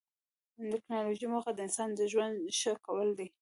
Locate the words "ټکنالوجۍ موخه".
0.73-1.51